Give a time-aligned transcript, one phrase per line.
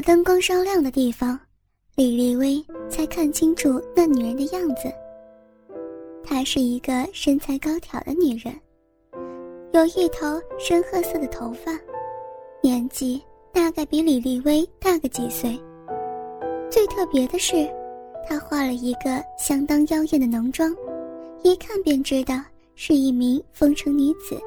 [0.00, 1.38] 灯光稍亮的地方，
[1.94, 4.90] 李丽薇才看清楚那女人的样子。
[6.24, 8.54] 她是一个身材高挑的女人，
[9.72, 11.78] 有一头深褐色的头发，
[12.62, 13.20] 年纪
[13.52, 15.60] 大概比李丽薇大个几岁。
[16.70, 17.68] 最特别的是，
[18.28, 20.74] 她化了一个相当妖艳的浓妆，
[21.42, 22.40] 一看便知道
[22.74, 24.38] 是一名风尘女子。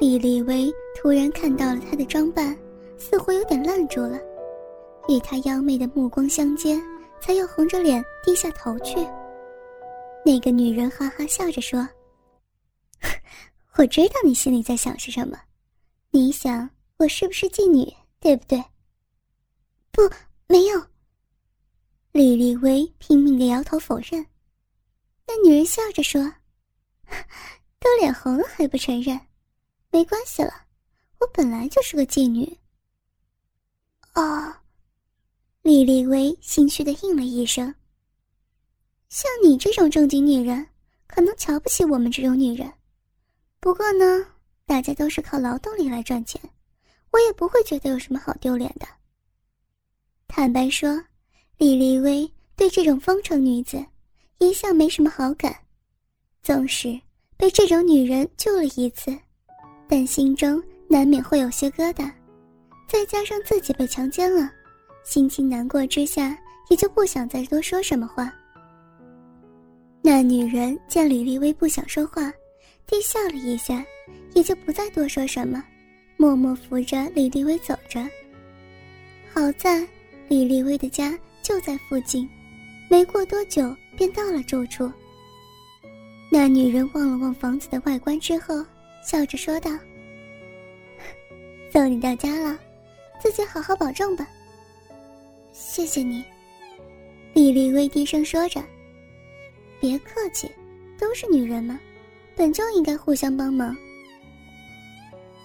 [0.00, 2.56] 李丽薇突然看到了她的装扮。
[2.98, 4.18] 似乎有点愣住了，
[5.08, 6.80] 与他妖媚的目光相接，
[7.20, 8.96] 才又红着脸低下头去。
[10.24, 11.88] 那个女人哈哈笑着说
[13.78, 15.38] ：“我知道你心里在想是什么，
[16.10, 16.68] 你想
[16.98, 17.90] 我是不是妓女，
[18.20, 18.62] 对不对
[19.92, 20.02] ？”“不，
[20.46, 20.82] 没有。”
[22.12, 24.26] 李丽薇拼命的摇头否认。
[25.26, 26.20] 那女人笑着说
[27.78, 29.18] ：“都脸红了还不承认？
[29.90, 30.52] 没关系了，
[31.20, 32.58] 我本来就是个妓女。”
[34.18, 34.52] 哦，
[35.62, 37.72] 李丽薇心虚的应了一声。
[39.08, 40.66] 像你这种正经女人，
[41.06, 42.68] 可能瞧不起我们这种女人。
[43.60, 44.26] 不过呢，
[44.66, 46.40] 大家都是靠劳动力来赚钱，
[47.12, 48.88] 我也不会觉得有什么好丢脸的。
[50.26, 51.00] 坦白说，
[51.56, 53.86] 李丽薇对这种风尘女子
[54.38, 55.56] 一向没什么好感，
[56.42, 57.00] 纵使
[57.36, 59.16] 被这种女人救了一次，
[59.88, 62.12] 但心中难免会有些疙瘩。
[62.88, 64.50] 再加上自己被强奸了，
[65.04, 66.36] 心情难过之下，
[66.70, 68.32] 也就不想再多说什么话。
[70.00, 72.32] 那女人见李丽薇不想说话，
[72.86, 73.84] 低笑了一下，
[74.34, 75.62] 也就不再多说什么，
[76.16, 78.00] 默默扶着李丽薇走着。
[79.34, 79.86] 好在
[80.26, 82.28] 李丽薇的家就在附近，
[82.88, 84.90] 没过多久便到了住处。
[86.30, 88.64] 那女人望了望房子的外观之后，
[89.04, 89.70] 笑着说道
[91.70, 92.58] ：“送你到家了。”
[93.20, 94.26] 自己好好保重吧。
[95.52, 96.24] 谢谢你，
[97.34, 98.62] 李丽薇低声说着。
[99.80, 100.50] 别客气，
[100.98, 101.78] 都是女人嘛，
[102.34, 103.76] 本就应该互相帮忙。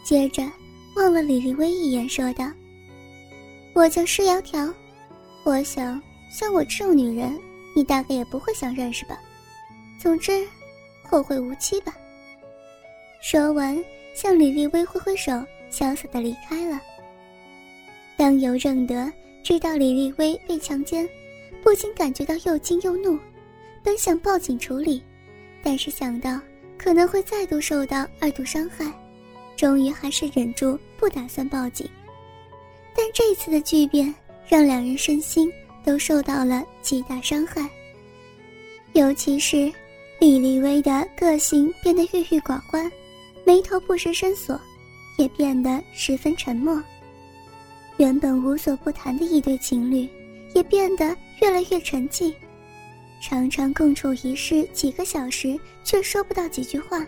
[0.03, 0.43] 接着
[0.95, 2.51] 望了李丽薇一眼，说道
[3.73, 4.73] ：“我叫施窈窕，
[5.43, 6.01] 我想
[6.31, 7.39] 像我这种女人，
[7.75, 9.19] 你大概也不会想认识吧。
[9.99, 10.47] 总之，
[11.03, 11.95] 后会无期吧。”
[13.21, 13.81] 说完，
[14.15, 15.31] 向李丽薇挥挥手，
[15.71, 16.79] 潇洒的离开了。
[18.33, 19.13] 当尤正德
[19.43, 21.07] 知道李丽薇被强奸，
[21.61, 23.15] 不禁感觉到又惊又怒，
[23.83, 25.03] 本想报警处理，
[25.61, 26.41] 但是想到
[26.75, 28.91] 可能会再度受到二度伤害，
[29.55, 31.87] 终于还是忍住不打算报警。
[32.95, 34.11] 但这次的巨变
[34.47, 35.47] 让两人身心
[35.85, 37.69] 都受到了极大伤害，
[38.93, 39.71] 尤其是
[40.19, 42.91] 李丽薇的个性变得郁郁寡欢，
[43.45, 44.59] 眉头不时深锁，
[45.19, 46.83] 也变得十分沉默。
[47.97, 50.09] 原本无所不谈的一对情侣，
[50.55, 52.33] 也变得越来越沉寂，
[53.21, 57.05] 常常共处一室几个小时，却说不到几句话。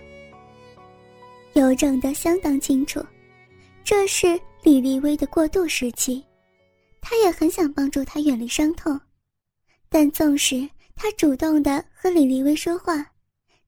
[1.53, 3.03] 尤正德相当清楚，
[3.83, 6.23] 这是李丽薇的过渡时期，
[7.01, 8.99] 他也很想帮助她远离伤痛，
[9.89, 13.05] 但纵使他主动的和李丽薇说话，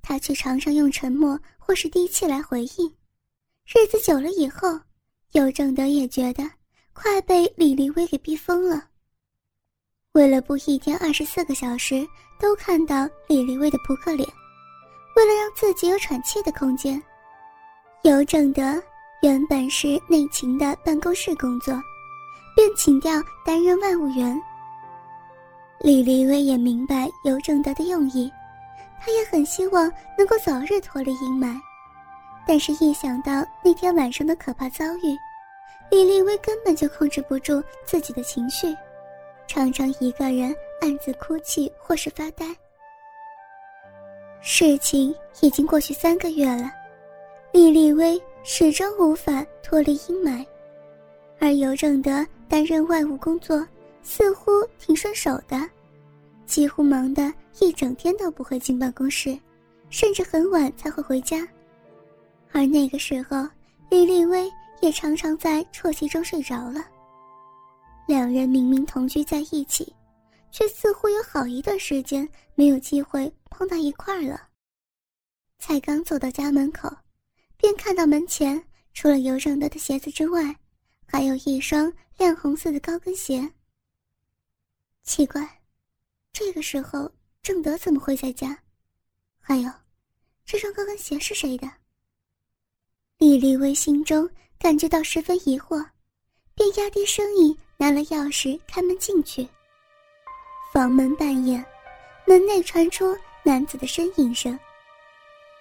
[0.01, 2.93] 他却常常用沉默或是低气来回应。
[3.65, 4.79] 日子久了以后，
[5.31, 6.56] 尤正德也觉得。
[6.99, 8.83] 快被李丽薇给逼疯了。
[10.13, 12.07] 为了不一天二十四个小时
[12.39, 14.27] 都看到李丽薇的扑克脸，
[15.15, 17.01] 为了让自己有喘气的空间，
[18.01, 18.63] 尤正德
[19.21, 21.79] 原本是内勤的办公室工作，
[22.55, 23.11] 便请调
[23.45, 24.41] 担任外务员。
[25.79, 28.31] 李丽薇也明白尤正德的用意，
[28.99, 29.83] 她也很希望
[30.17, 31.61] 能够早日脱离阴霾，
[32.47, 35.15] 但是，一想到那天晚上的可怕遭遇，
[35.89, 38.75] 李立威根本就控制不住自己的情绪，
[39.47, 42.45] 常常一个人暗自哭泣或是发呆。
[44.41, 46.71] 事情已经过去三个月了，
[47.51, 50.45] 李立威始终无法脱离阴霾，
[51.39, 53.65] 而尤正德担任外务工作
[54.03, 55.57] 似乎挺顺手的，
[56.45, 59.37] 几乎忙得一整天都不会进办公室，
[59.89, 61.47] 甚至很晚才会回家。
[62.51, 63.47] 而那个时候，
[63.89, 64.51] 李立威。
[64.81, 66.85] 也常常在啜泣中睡着了。
[68.07, 69.93] 两人明明同居在一起，
[70.51, 74.47] 却似乎有好一段时间没有机会碰到一块儿了。
[75.59, 76.89] 才刚走到家门口，
[77.57, 78.63] 便看到门前
[78.93, 80.55] 除了尤正德的鞋子之外，
[81.05, 83.51] 还有一双亮红色的高跟鞋。
[85.03, 85.61] 奇怪，
[86.31, 88.57] 这个时候正德怎么会在家？
[89.39, 89.71] 还有，
[90.45, 91.69] 这双高跟鞋是谁的？
[93.17, 94.29] 李丽薇心中。
[94.59, 95.85] 感觉到十分疑惑，
[96.55, 99.47] 便压低声音拿了钥匙开门进去。
[100.73, 101.63] 房门半掩，
[102.25, 104.57] 门内传出男子的呻吟声。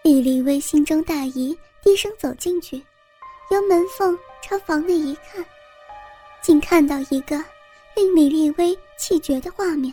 [0.02, 2.82] 李丽薇心中大疑，低声走进去，
[3.50, 5.44] 由门缝朝房内一看，
[6.42, 7.36] 竟看到一个
[7.94, 9.92] 令李丽薇气绝的画面。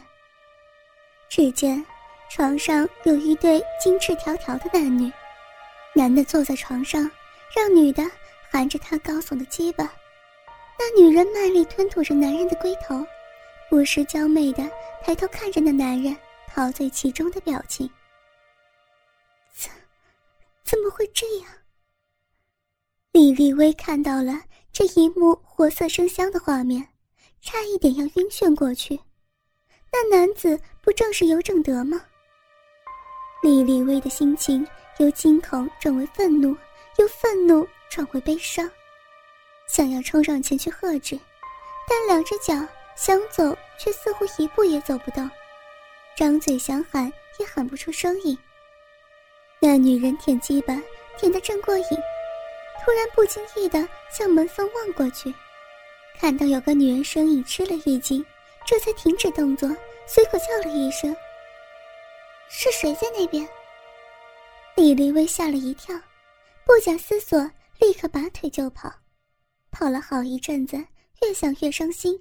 [1.29, 1.83] 只见
[2.29, 5.11] 床上有一对金翅条条的男女，
[5.93, 7.09] 男的坐在床上，
[7.55, 8.03] 让女的
[8.53, 9.91] 含着他高耸的鸡巴，
[10.77, 13.03] 那女人卖力吞吐着男人的龟头，
[13.67, 14.69] 不时娇媚的
[15.01, 16.15] 抬头看着那男人
[16.47, 17.89] 陶醉其中的表情。
[19.55, 19.71] 怎，
[20.63, 21.47] 怎么会这样？
[23.11, 24.39] 李丽薇看到了
[24.71, 26.87] 这一幕活色生香的画面，
[27.41, 28.99] 差一点要晕眩过去。
[29.91, 31.99] 那男子不正是尤正德吗？
[33.41, 34.65] 李丽薇的心情
[34.99, 36.55] 由惊恐转为愤怒，
[36.99, 38.67] 由愤怒转回悲伤，
[39.67, 41.15] 想要冲上前去喝止，
[41.87, 42.55] 但两只脚
[42.95, 45.29] 想走却似乎一步也走不动，
[46.17, 47.05] 张嘴想喊
[47.37, 48.35] 也喊不出声音。
[49.59, 50.73] 那女人舔鸡巴
[51.19, 51.87] 舔得正过瘾，
[52.83, 55.31] 突然不经意的向门缝望过去，
[56.19, 58.25] 看到有个女人身影，吃了一惊。
[58.65, 59.69] 这才停止动作，
[60.07, 61.15] 随口叫了一声
[62.49, 63.47] ：“是谁在那边？”
[64.73, 65.95] 李黎薇吓了一跳，
[66.65, 67.51] 不假思索，
[67.83, 68.89] 立刻拔腿就跑。
[69.69, 70.77] 跑了好一阵子，
[71.21, 72.17] 越想越伤心，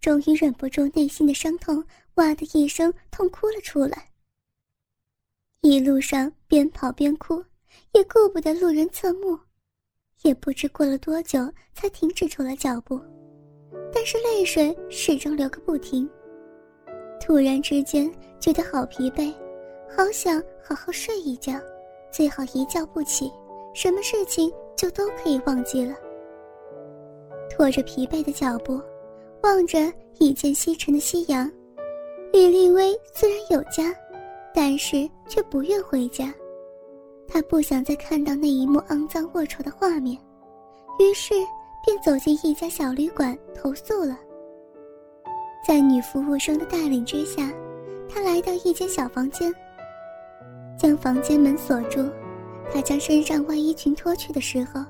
[0.00, 1.84] 终于忍不住内心的伤痛，
[2.14, 4.10] 哇的一声痛哭了出来。
[5.60, 7.44] 一路上边跑边哭，
[7.92, 9.38] 也顾不得路人侧目，
[10.22, 13.00] 也不知过了多久，才停止住了脚步。
[13.92, 16.10] 但是泪水始终流个不停。
[17.20, 19.32] 突然之间觉得好疲惫，
[19.96, 21.52] 好想好好睡一觉，
[22.10, 23.30] 最好一觉不起，
[23.74, 25.94] 什么事情就都可以忘记了。
[27.50, 28.80] 拖着疲惫的脚步，
[29.42, 31.50] 望着已见西沉的夕阳，
[32.32, 33.94] 李丽薇虽然有家，
[34.54, 36.32] 但是却不愿回家。
[37.26, 40.18] 她不想再看到那一幕肮脏龌龊的画面，
[40.98, 41.34] 于是。
[41.86, 44.18] 便走进一家小旅馆投宿了。
[45.68, 47.52] 在女服务生的带领之下，
[48.08, 49.54] 他来到一间小房间，
[50.78, 52.00] 将房间门锁住。
[52.72, 54.84] 他将身上外衣裙脱去的时候，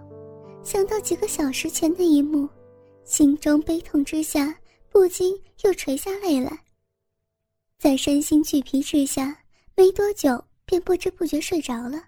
[0.62, 2.49] 想到几个小时前的一幕，
[3.05, 4.55] 心中悲痛之下，
[4.91, 6.59] 不禁又垂下泪来。
[7.79, 9.37] 在身心俱疲之下，
[9.76, 12.03] 没多久便不知不觉睡着了。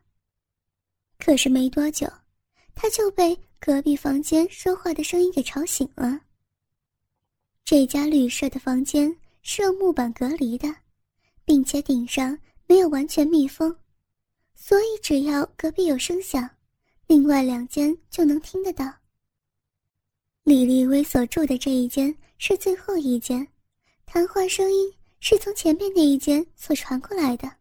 [1.18, 2.06] 可是没多久，
[2.74, 3.38] 他就被。
[3.58, 6.20] 隔壁房间说话的声音给吵醒了。
[7.64, 10.72] 这家旅社的房间是用木板隔离的，
[11.44, 13.74] 并且顶上没有完全密封，
[14.56, 16.48] 所以只要隔壁有声响，
[17.06, 18.92] 另外两间就能听得到。
[20.42, 23.46] 李丽薇所住的这一间是最后一间，
[24.06, 27.52] 谈话声音是从前面那一间所传过来的。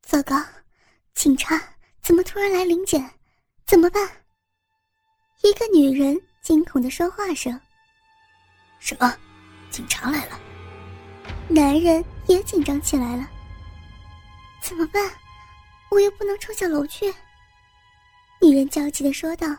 [0.00, 0.40] 糟糕，
[1.14, 1.60] 警察
[2.02, 3.10] 怎么突然来临检？
[3.66, 4.08] 怎么办？
[5.42, 7.60] 一个女人惊恐的说话声。
[8.78, 9.14] 什么？
[9.70, 10.40] 警察来了？
[11.48, 13.28] 男人也紧张起来了。
[14.62, 15.10] 怎么办？
[15.90, 17.12] 我又不能冲下楼去。
[18.40, 19.56] 女人焦急的说道。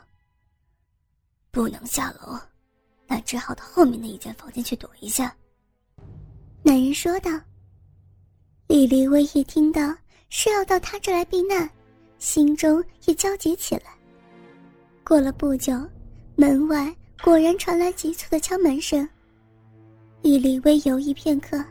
[1.51, 2.39] 不能下楼，
[3.07, 5.35] 那只好到后面的一间房间去躲一下。
[6.64, 7.30] 男人说道。
[8.68, 9.94] 李丽薇一听到
[10.30, 11.69] 是要到他这来避难，
[12.19, 13.92] 心中也焦急起来。
[15.04, 15.73] 过了不久，
[16.37, 19.06] 门外果然传来急促的敲门声。
[20.21, 21.61] 李丽薇犹豫片刻，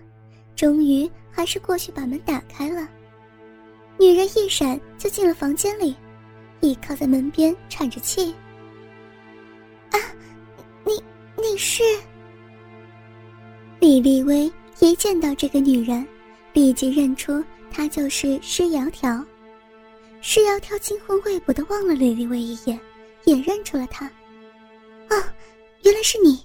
[0.55, 2.87] 终于还是过去把门打开了。
[4.01, 5.95] 女人一闪就进了房间里，
[6.61, 8.35] 倚靠在门边喘着气。
[9.91, 10.01] 啊，
[10.87, 10.93] 你
[11.37, 11.83] 你是？
[13.79, 16.07] 李立威一见到这个女人，
[16.55, 19.23] 立即认出她就是施窈窕。
[20.23, 22.81] 施窈窕惊魂未卜的望了李立威一眼。
[23.25, 24.07] 也认出了他，
[25.11, 25.35] 啊，
[25.83, 26.43] 原来是你。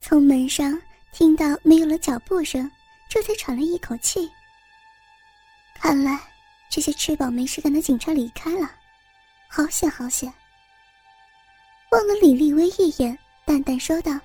[0.00, 0.76] 从门上
[1.12, 2.68] 听到没有了脚步声，
[3.08, 4.28] 这才喘了一口气。
[5.76, 6.18] 看来
[6.72, 8.66] 这些吃饱没事干的警察离开了，
[9.46, 10.32] 好险好险。
[11.90, 14.18] 望了李立威一眼，淡淡说道：“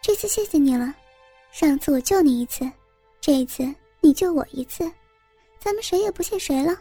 [0.00, 0.94] 这次谢谢你了，
[1.50, 2.70] 上次我救你一次，
[3.20, 3.64] 这一次
[4.00, 4.88] 你救我一次，
[5.58, 6.80] 咱们谁也不欠谁了。”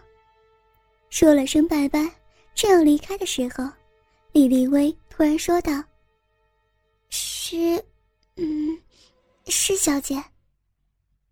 [1.09, 2.07] 说了声拜拜。
[2.53, 3.67] 正要离开的时候，
[4.33, 5.83] 李立威突然说道
[7.09, 7.83] ：“施，
[8.35, 8.79] 嗯，
[9.47, 10.23] 施小姐。”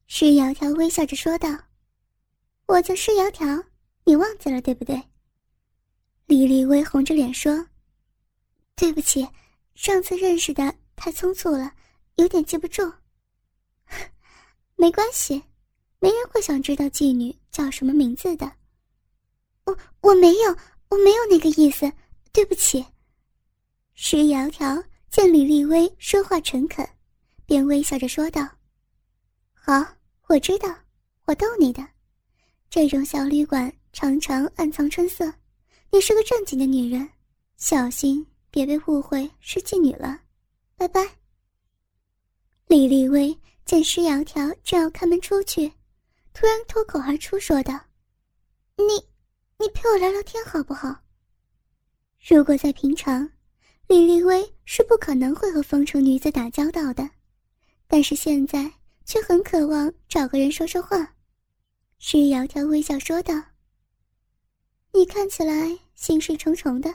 [0.08, 1.56] 施窈窕微笑着说道
[2.72, 3.62] ：“我叫施窈窕，
[4.06, 5.04] 你忘记了对不对？”
[6.26, 7.68] 李丽薇红着脸说
[8.78, 9.28] ：“对不起，
[9.76, 11.74] 上次认识的太匆促了，
[12.16, 12.90] 有点记不住。
[14.78, 15.44] 没关系，
[16.00, 18.50] 没人会想知道妓女叫什么名字的。
[19.66, 20.56] 我我没有，
[20.88, 21.92] 我没有那个意思，
[22.32, 22.86] 对不起。
[23.96, 26.88] 石窈窕见李立威说话诚恳，
[27.46, 28.48] 便微笑着说道
[29.54, 29.86] ：“好，
[30.28, 30.74] 我知道，
[31.26, 31.86] 我逗你的。
[32.72, 35.26] 这种小旅馆常常暗藏春色，
[35.92, 37.06] 你是个正经的女人，
[37.58, 40.18] 小心别被误会是妓女了。
[40.78, 41.06] 拜拜。”
[42.68, 45.70] 李丽薇见施窈窕正要开门出去，
[46.34, 47.78] 突然脱口而出说道
[48.80, 48.86] ：“你，
[49.60, 50.96] 你陪我聊聊天好不好？”
[52.26, 53.30] 如果在平常。
[53.88, 57.10] 李丽薇是不可能会和风尘女子打交道的，
[57.90, 58.72] 但是现在
[59.04, 61.14] 却很渴望找个人说说话。
[62.04, 63.32] 石窈窕微笑说道
[64.92, 66.92] ：“你看起来心事重重的，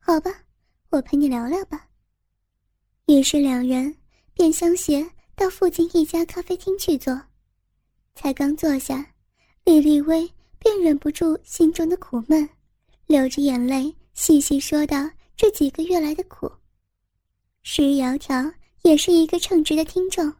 [0.00, 0.42] 好吧，
[0.90, 1.86] 我陪你聊聊吧。”
[3.06, 3.96] 于是两人
[4.34, 7.18] 便相携到附近一家咖啡厅去坐。
[8.16, 9.14] 才刚坐下，
[9.62, 10.28] 李立威
[10.58, 12.46] 便忍不住心中的苦闷，
[13.06, 15.08] 流着眼泪细细说道。
[15.36, 16.50] 这几个月来的苦，
[17.62, 18.52] 石窈窕
[18.82, 20.34] 也是一个称职的听众，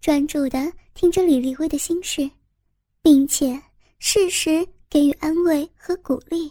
[0.00, 2.30] 专注的听着李立威的心事，
[3.06, 3.62] 并且
[4.00, 6.50] 适时给予安慰和鼓励。